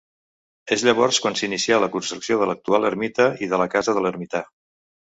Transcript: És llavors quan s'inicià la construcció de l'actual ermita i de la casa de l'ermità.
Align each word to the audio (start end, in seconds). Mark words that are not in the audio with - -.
És 0.75 0.85
llavors 0.87 1.19
quan 1.25 1.37
s'inicià 1.41 1.79
la 1.85 1.91
construcció 1.97 2.41
de 2.41 2.49
l'actual 2.53 2.91
ermita 2.93 3.31
i 3.49 3.55
de 3.55 3.63
la 3.65 3.71
casa 3.79 3.99
de 3.99 4.07
l'ermità. 4.09 4.47